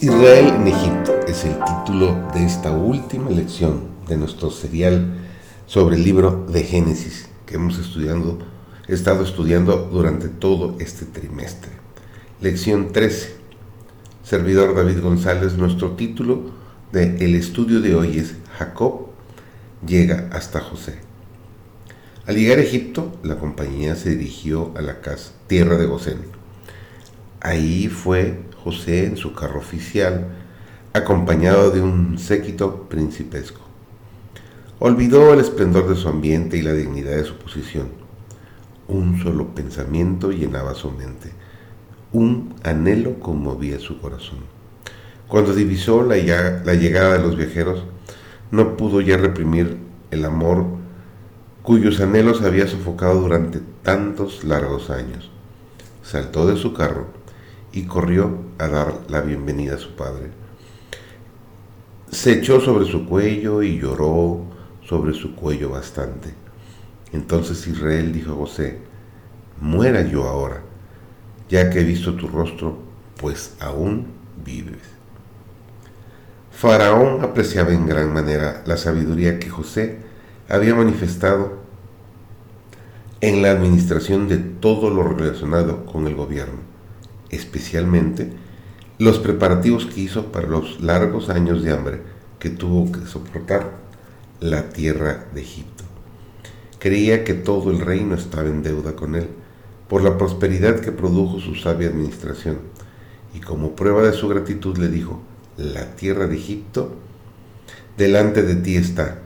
Israel 0.00 0.46
en 0.46 0.68
Egipto 0.68 1.18
es 1.26 1.44
el 1.44 1.58
título 1.58 2.28
de 2.32 2.46
esta 2.46 2.70
última 2.70 3.30
lección 3.30 3.80
de 4.06 4.16
nuestro 4.16 4.48
serial 4.52 5.18
sobre 5.66 5.96
el 5.96 6.04
libro 6.04 6.46
de 6.48 6.62
Génesis 6.62 7.28
que 7.46 7.56
hemos 7.56 7.80
estado 8.86 9.24
estudiando 9.24 9.88
durante 9.90 10.28
todo 10.28 10.76
este 10.78 11.04
trimestre. 11.04 11.72
Lección 12.40 12.92
13. 12.92 13.34
Servidor 14.22 14.76
David 14.76 15.02
González, 15.02 15.54
nuestro 15.54 15.96
título 15.96 16.52
de 16.92 17.16
el 17.16 17.34
estudio 17.34 17.80
de 17.80 17.96
hoy 17.96 18.18
es 18.18 18.36
Jacob 18.56 19.08
llega 19.84 20.28
hasta 20.30 20.60
José. 20.60 21.00
Al 22.24 22.36
llegar 22.36 22.58
a 22.58 22.62
Egipto, 22.62 23.18
la 23.24 23.38
compañía 23.38 23.96
se 23.96 24.10
dirigió 24.10 24.72
a 24.76 24.80
la 24.80 25.00
casa, 25.00 25.32
tierra 25.48 25.76
de 25.76 25.86
Gosén. 25.86 26.37
Ahí 27.40 27.88
fue 27.88 28.40
José 28.64 29.06
en 29.06 29.16
su 29.16 29.32
carro 29.32 29.60
oficial, 29.60 30.26
acompañado 30.92 31.70
de 31.70 31.80
un 31.80 32.18
séquito 32.18 32.88
principesco. 32.88 33.60
Olvidó 34.80 35.32
el 35.32 35.40
esplendor 35.40 35.88
de 35.88 35.94
su 35.94 36.08
ambiente 36.08 36.56
y 36.56 36.62
la 36.62 36.72
dignidad 36.72 37.16
de 37.16 37.24
su 37.24 37.36
posición. 37.36 37.88
Un 38.88 39.22
solo 39.22 39.54
pensamiento 39.54 40.32
llenaba 40.32 40.74
su 40.74 40.90
mente. 40.90 41.32
Un 42.12 42.54
anhelo 42.64 43.20
conmovía 43.20 43.78
su 43.78 44.00
corazón. 44.00 44.38
Cuando 45.28 45.54
divisó 45.54 46.02
la, 46.02 46.16
la 46.16 46.74
llegada 46.74 47.18
de 47.18 47.22
los 47.22 47.36
viajeros, 47.36 47.84
no 48.50 48.76
pudo 48.76 49.00
ya 49.00 49.16
reprimir 49.16 49.78
el 50.10 50.24
amor 50.24 50.64
cuyos 51.62 52.00
anhelos 52.00 52.42
había 52.42 52.66
sofocado 52.66 53.20
durante 53.20 53.60
tantos 53.82 54.42
largos 54.42 54.90
años. 54.90 55.30
Saltó 56.02 56.46
de 56.46 56.56
su 56.56 56.72
carro 56.72 57.17
y 57.78 57.84
corrió 57.84 58.38
a 58.58 58.66
dar 58.66 59.02
la 59.08 59.20
bienvenida 59.20 59.76
a 59.76 59.78
su 59.78 59.94
padre. 59.94 60.30
Se 62.10 62.32
echó 62.32 62.60
sobre 62.60 62.86
su 62.86 63.06
cuello 63.06 63.62
y 63.62 63.78
lloró 63.78 64.42
sobre 64.84 65.14
su 65.14 65.36
cuello 65.36 65.70
bastante. 65.70 66.34
Entonces 67.12 67.64
Israel 67.68 68.12
dijo 68.12 68.32
a 68.32 68.36
José, 68.36 68.78
muera 69.60 70.02
yo 70.02 70.24
ahora, 70.24 70.60
ya 71.48 71.70
que 71.70 71.80
he 71.80 71.84
visto 71.84 72.16
tu 72.16 72.26
rostro, 72.26 72.78
pues 73.16 73.54
aún 73.60 74.08
vives. 74.44 74.82
Faraón 76.50 77.22
apreciaba 77.22 77.72
en 77.72 77.86
gran 77.86 78.12
manera 78.12 78.64
la 78.66 78.76
sabiduría 78.76 79.38
que 79.38 79.50
José 79.50 80.00
había 80.48 80.74
manifestado 80.74 81.60
en 83.20 83.40
la 83.40 83.52
administración 83.52 84.26
de 84.26 84.38
todo 84.38 84.90
lo 84.90 85.04
relacionado 85.04 85.86
con 85.86 86.08
el 86.08 86.16
gobierno 86.16 86.67
especialmente 87.30 88.32
los 88.98 89.18
preparativos 89.18 89.86
que 89.86 90.00
hizo 90.00 90.32
para 90.32 90.48
los 90.48 90.80
largos 90.80 91.28
años 91.28 91.62
de 91.62 91.72
hambre 91.72 92.00
que 92.38 92.50
tuvo 92.50 92.90
que 92.90 93.06
soportar 93.06 93.72
la 94.40 94.70
tierra 94.70 95.26
de 95.34 95.40
Egipto. 95.40 95.84
Creía 96.78 97.24
que 97.24 97.34
todo 97.34 97.70
el 97.70 97.80
reino 97.80 98.14
estaba 98.14 98.48
en 98.48 98.62
deuda 98.62 98.94
con 98.94 99.14
él 99.14 99.28
por 99.88 100.02
la 100.02 100.18
prosperidad 100.18 100.80
que 100.80 100.92
produjo 100.92 101.40
su 101.40 101.54
sabia 101.54 101.88
administración, 101.88 102.58
y 103.34 103.40
como 103.40 103.74
prueba 103.74 104.02
de 104.02 104.12
su 104.12 104.28
gratitud 104.28 104.76
le 104.78 104.88
dijo, 104.88 105.22
la 105.56 105.96
tierra 105.96 106.26
de 106.26 106.36
Egipto 106.36 106.94
delante 107.96 108.42
de 108.42 108.56
ti 108.56 108.76
está, 108.76 109.22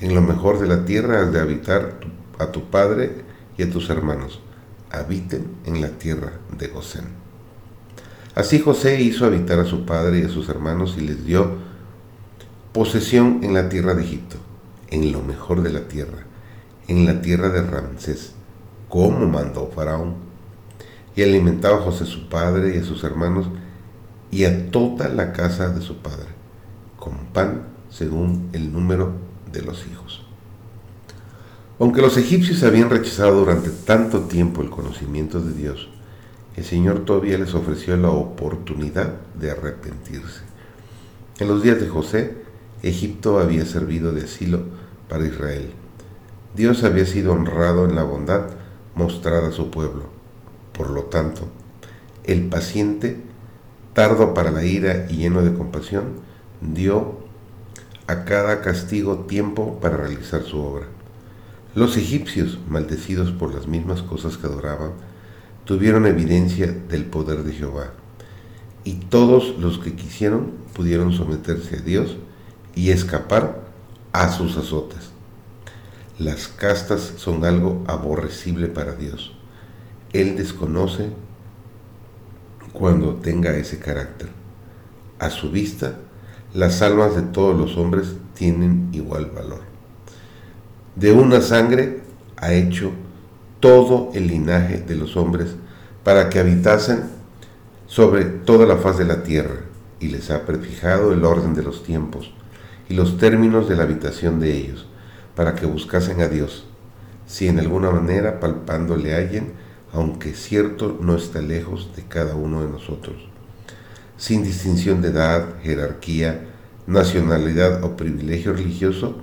en 0.00 0.14
lo 0.14 0.22
mejor 0.22 0.58
de 0.58 0.68
la 0.68 0.84
tierra 0.84 1.22
has 1.22 1.32
de 1.32 1.40
habitar 1.40 2.00
a 2.38 2.52
tu 2.52 2.70
padre 2.70 3.24
y 3.58 3.62
a 3.62 3.70
tus 3.70 3.90
hermanos, 3.90 4.40
habiten 4.90 5.56
en 5.64 5.80
la 5.80 5.90
tierra 5.90 6.32
de 6.56 6.68
Gosén. 6.68 7.25
Así 8.36 8.60
José 8.60 9.00
hizo 9.00 9.24
habitar 9.24 9.58
a 9.60 9.64
su 9.64 9.86
padre 9.86 10.20
y 10.20 10.24
a 10.24 10.28
sus 10.28 10.50
hermanos 10.50 10.96
y 10.98 11.00
les 11.00 11.24
dio 11.24 11.52
posesión 12.74 13.40
en 13.42 13.54
la 13.54 13.70
tierra 13.70 13.94
de 13.94 14.02
Egipto, 14.04 14.36
en 14.90 15.10
lo 15.10 15.22
mejor 15.22 15.62
de 15.62 15.72
la 15.72 15.88
tierra, 15.88 16.18
en 16.86 17.06
la 17.06 17.22
tierra 17.22 17.48
de 17.48 17.62
Ramsés, 17.62 18.34
como 18.90 19.26
mandó 19.26 19.72
Faraón. 19.74 20.16
Y 21.16 21.22
alimentaba 21.22 21.78
a 21.78 21.80
José 21.80 22.04
su 22.04 22.28
padre 22.28 22.76
y 22.76 22.78
a 22.80 22.84
sus 22.84 23.04
hermanos 23.04 23.46
y 24.30 24.44
a 24.44 24.70
toda 24.70 25.08
la 25.08 25.32
casa 25.32 25.70
de 25.70 25.80
su 25.80 25.96
padre, 26.02 26.28
con 26.98 27.16
pan 27.32 27.62
según 27.88 28.50
el 28.52 28.70
número 28.70 29.12
de 29.50 29.62
los 29.62 29.86
hijos. 29.86 30.26
Aunque 31.78 32.02
los 32.02 32.18
egipcios 32.18 32.62
habían 32.64 32.90
rechazado 32.90 33.40
durante 33.40 33.70
tanto 33.70 34.24
tiempo 34.24 34.60
el 34.60 34.68
conocimiento 34.68 35.40
de 35.40 35.54
Dios, 35.54 35.88
el 36.56 36.64
Señor 36.64 37.04
todavía 37.04 37.38
les 37.38 37.54
ofreció 37.54 37.96
la 37.96 38.10
oportunidad 38.10 39.12
de 39.38 39.50
arrepentirse. 39.50 40.40
En 41.38 41.48
los 41.48 41.62
días 41.62 41.78
de 41.80 41.88
José, 41.88 42.34
Egipto 42.82 43.38
había 43.38 43.66
servido 43.66 44.12
de 44.12 44.24
asilo 44.24 44.60
para 45.08 45.26
Israel. 45.26 45.70
Dios 46.54 46.82
había 46.84 47.04
sido 47.04 47.32
honrado 47.32 47.84
en 47.84 47.94
la 47.94 48.04
bondad 48.04 48.46
mostrada 48.94 49.48
a 49.48 49.52
su 49.52 49.70
pueblo. 49.70 50.04
Por 50.72 50.90
lo 50.90 51.04
tanto, 51.04 51.42
el 52.24 52.48
paciente, 52.48 53.20
tardo 53.92 54.32
para 54.32 54.50
la 54.50 54.64
ira 54.64 55.06
y 55.10 55.16
lleno 55.16 55.42
de 55.42 55.52
compasión, 55.52 56.20
dio 56.60 57.18
a 58.06 58.24
cada 58.24 58.62
castigo 58.62 59.26
tiempo 59.26 59.78
para 59.80 59.98
realizar 59.98 60.42
su 60.42 60.58
obra. 60.58 60.86
Los 61.74 61.98
egipcios, 61.98 62.58
maldecidos 62.68 63.32
por 63.32 63.54
las 63.54 63.66
mismas 63.66 64.00
cosas 64.00 64.38
que 64.38 64.46
adoraban, 64.46 64.92
tuvieron 65.66 66.06
evidencia 66.06 66.68
del 66.68 67.04
poder 67.04 67.42
de 67.42 67.52
Jehová, 67.52 67.92
y 68.84 68.94
todos 68.94 69.58
los 69.58 69.78
que 69.78 69.94
quisieron 69.94 70.52
pudieron 70.72 71.12
someterse 71.12 71.76
a 71.76 71.80
Dios 71.80 72.16
y 72.74 72.90
escapar 72.90 73.66
a 74.12 74.30
sus 74.30 74.56
azotes. 74.56 75.10
Las 76.18 76.48
castas 76.48 77.14
son 77.16 77.44
algo 77.44 77.84
aborrecible 77.88 78.68
para 78.68 78.94
Dios. 78.94 79.32
Él 80.12 80.36
desconoce 80.36 81.10
cuando 82.72 83.16
tenga 83.16 83.56
ese 83.56 83.78
carácter. 83.78 84.28
A 85.18 85.30
su 85.30 85.50
vista, 85.50 85.98
las 86.54 86.80
almas 86.80 87.16
de 87.16 87.22
todos 87.22 87.58
los 87.58 87.76
hombres 87.76 88.14
tienen 88.34 88.88
igual 88.92 89.26
valor. 89.26 89.62
De 90.94 91.12
una 91.12 91.40
sangre 91.40 92.02
ha 92.36 92.52
hecho 92.52 92.92
todo 93.60 94.10
el 94.14 94.28
linaje 94.28 94.78
de 94.78 94.96
los 94.96 95.16
hombres 95.16 95.56
para 96.04 96.28
que 96.28 96.38
habitasen 96.38 97.04
sobre 97.86 98.24
toda 98.24 98.66
la 98.66 98.76
faz 98.76 98.98
de 98.98 99.04
la 99.04 99.22
tierra, 99.22 99.60
y 100.00 100.08
les 100.08 100.30
ha 100.30 100.44
prefijado 100.44 101.12
el 101.12 101.24
orden 101.24 101.54
de 101.54 101.62
los 101.62 101.82
tiempos 101.82 102.32
y 102.88 102.94
los 102.94 103.18
términos 103.18 103.68
de 103.68 103.76
la 103.76 103.84
habitación 103.84 104.38
de 104.38 104.52
ellos, 104.52 104.86
para 105.34 105.54
que 105.54 105.66
buscasen 105.66 106.20
a 106.20 106.28
Dios, 106.28 106.66
si 107.26 107.48
en 107.48 107.58
alguna 107.58 107.90
manera 107.90 108.38
palpando 108.38 108.96
le 108.96 109.14
hallen, 109.14 109.52
aunque 109.92 110.34
cierto 110.34 110.96
no 111.00 111.16
está 111.16 111.40
lejos 111.40 111.90
de 111.96 112.04
cada 112.04 112.34
uno 112.34 112.62
de 112.62 112.70
nosotros, 112.70 113.16
sin 114.16 114.44
distinción 114.44 115.02
de 115.02 115.08
edad, 115.08 115.60
jerarquía, 115.62 116.46
nacionalidad 116.86 117.82
o 117.82 117.96
privilegio 117.96 118.52
religioso, 118.52 119.16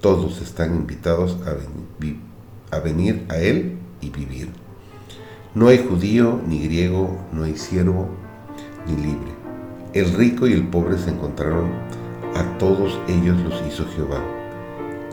todos 0.00 0.40
están 0.40 0.74
invitados 0.74 1.36
a, 2.70 2.78
venir 2.78 3.26
a 3.28 3.36
Él 3.36 3.78
y 4.00 4.10
vivir. 4.10 4.50
No 5.54 5.68
hay 5.68 5.78
judío 5.78 6.40
ni 6.46 6.60
griego, 6.64 7.18
no 7.32 7.44
hay 7.44 7.56
siervo 7.56 8.08
ni 8.86 8.96
libre. 8.96 9.30
El 9.92 10.12
rico 10.14 10.46
y 10.46 10.52
el 10.52 10.68
pobre 10.68 10.98
se 10.98 11.10
encontraron, 11.10 11.70
a 12.34 12.58
todos 12.58 12.98
ellos 13.08 13.38
los 13.40 13.62
hizo 13.66 13.86
Jehová. 13.96 14.20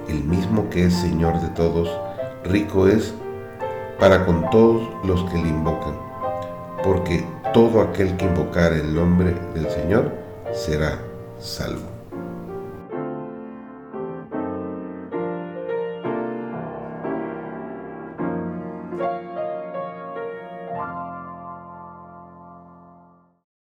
El 0.09 0.23
mismo 0.25 0.69
que 0.69 0.85
es 0.85 0.93
Señor 0.93 1.39
de 1.39 1.47
todos, 1.49 1.89
rico 2.43 2.87
es 2.87 3.13
para 3.99 4.25
con 4.25 4.49
todos 4.49 4.89
los 5.05 5.23
que 5.31 5.41
le 5.41 5.47
invocan, 5.47 5.93
porque 6.83 7.23
todo 7.53 7.81
aquel 7.81 8.17
que 8.17 8.25
invocar 8.25 8.73
el 8.73 8.93
nombre 8.93 9.33
del 9.53 9.69
Señor 9.69 10.11
será 10.51 10.99
salvo. 11.39 11.92